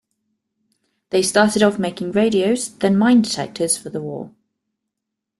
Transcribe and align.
They 1.11 1.21
started 1.21 1.61
off 1.61 1.77
making 1.77 2.13
radios, 2.13 2.73
then 2.75 2.97
mine 2.97 3.21
detectors 3.21 3.77
for 3.77 3.91
the 3.91 4.01
war. 4.01 4.31